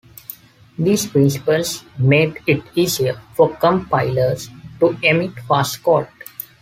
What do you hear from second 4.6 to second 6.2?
to emit fast code.